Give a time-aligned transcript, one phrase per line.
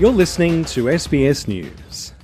[0.00, 2.14] You're listening to SBS News.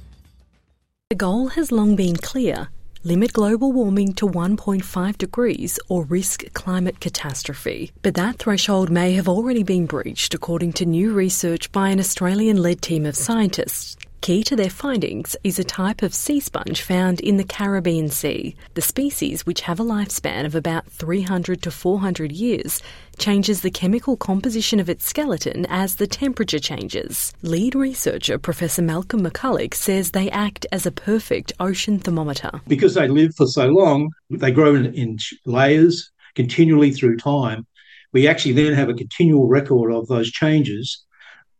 [1.10, 2.70] The goal has long been clear
[3.04, 7.92] limit global warming to 1.5 degrees or risk climate catastrophe.
[8.00, 12.56] But that threshold may have already been breached, according to new research by an Australian
[12.56, 13.98] led team of scientists.
[14.26, 18.56] Key to their findings is a type of sea sponge found in the Caribbean Sea.
[18.74, 22.82] The species, which have a lifespan of about 300 to 400 years,
[23.18, 27.34] changes the chemical composition of its skeleton as the temperature changes.
[27.42, 32.50] Lead researcher Professor Malcolm McCulloch says they act as a perfect ocean thermometer.
[32.66, 37.64] Because they live for so long, they grow in, in layers continually through time.
[38.12, 41.05] We actually then have a continual record of those changes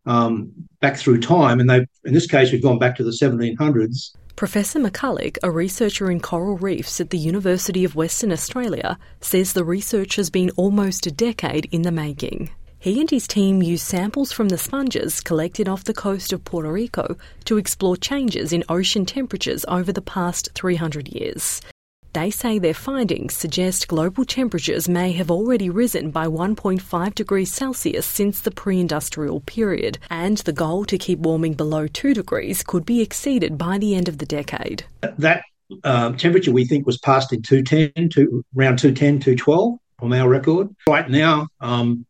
[0.07, 4.13] um, back through time, and they, in this case, we've gone back to the 1700s.
[4.37, 9.65] Professor McCulloch, a researcher in coral reefs at the University of Western Australia, says the
[9.65, 12.51] research has been almost a decade in the making.
[12.79, 16.71] He and his team used samples from the sponges collected off the coast of Puerto
[16.71, 21.63] Rico to explore changes in ocean temperatures over the past 300 years.
[22.17, 28.07] They say their findings suggest global temperatures may have already risen by 1.5 degrees Celsius
[28.07, 32.87] since the pre industrial period, and the goal to keep warming below 2 degrees could
[32.87, 34.87] be exceeded by the end of the decade.
[35.19, 35.43] That
[35.85, 40.75] um, temperature we think was passed in 210 to around 210, 212 from our record.
[40.89, 42.07] Right now, um,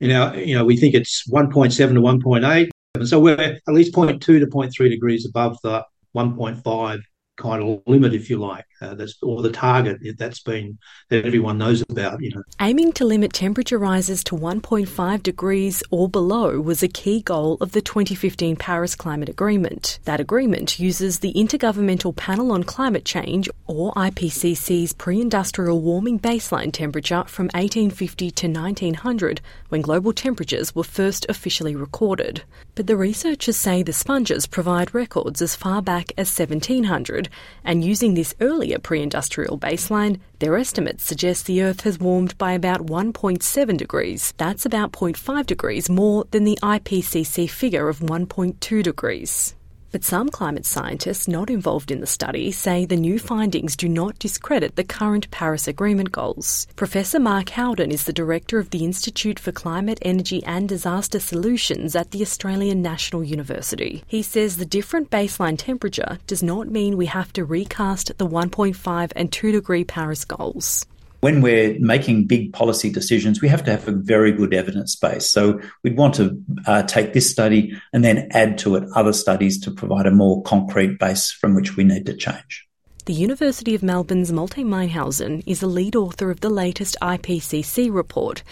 [0.00, 2.68] you know, you know, we think it's 1.7 to 1.8.
[2.94, 5.82] And so we're at least 0.2 to 0.3 degrees above the
[6.14, 7.00] 1.5
[7.40, 11.58] kind of limit, if you like, uh, that's or the target that's been that everyone
[11.58, 12.20] knows about.
[12.20, 17.22] You know, aiming to limit temperature rises to 1.5 degrees or below was a key
[17.22, 19.98] goal of the 2015 Paris Climate Agreement.
[20.04, 27.24] That agreement uses the Intergovernmental Panel on Climate Change, or IPCC's pre-industrial warming baseline temperature
[27.26, 32.42] from 1850 to 1900, when global temperatures were first officially recorded.
[32.74, 37.29] But the researchers say the sponges provide records as far back as 1700
[37.64, 42.52] and using this earlier pre industrial baseline, their estimates suggest the Earth has warmed by
[42.52, 44.34] about 1.7 degrees.
[44.36, 49.54] That's about 0.5 degrees more than the IPCC figure of 1.2 degrees.
[49.92, 54.18] But some climate scientists not involved in the study say the new findings do not
[54.20, 56.68] discredit the current Paris Agreement goals.
[56.76, 61.96] Professor Mark Howden is the director of the Institute for Climate, Energy and Disaster Solutions
[61.96, 64.04] at the Australian National University.
[64.06, 69.12] He says the different baseline temperature does not mean we have to recast the 1.5
[69.16, 70.86] and 2 degree Paris goals
[71.20, 75.30] when we're making big policy decisions, we have to have a very good evidence base.
[75.30, 79.60] So we'd want to uh, take this study and then add to it other studies
[79.60, 82.66] to provide a more concrete base from which we need to change.
[83.06, 88.42] The University of Melbourne's Malte Meinshausen is a lead author of the latest IPCC report.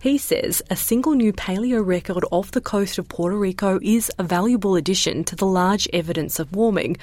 [0.00, 4.22] He says a single new paleo record off the coast of Puerto Rico is a
[4.22, 6.98] valuable addition to the large evidence of warming,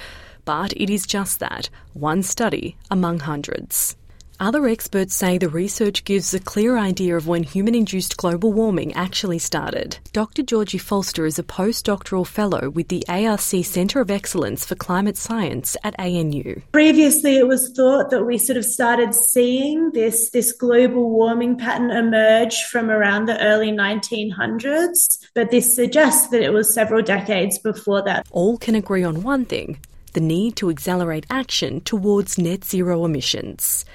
[0.45, 3.95] but it is just that one study among hundreds.
[4.41, 8.91] Other experts say the research gives a clear idea of when human induced global warming
[8.93, 9.99] actually started.
[10.13, 10.41] Dr.
[10.41, 15.77] Georgie Falster is a postdoctoral fellow with the ARC Centre of Excellence for Climate Science
[15.83, 16.59] at ANU.
[16.71, 21.91] Previously, it was thought that we sort of started seeing this, this global warming pattern
[21.91, 28.01] emerge from around the early 1900s, but this suggests that it was several decades before
[28.05, 28.25] that.
[28.31, 29.77] All can agree on one thing
[30.13, 33.85] the need to accelerate action towards net zero emissions.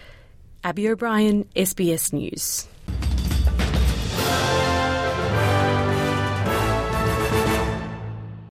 [0.67, 2.67] Abby O'Brien, SBS News.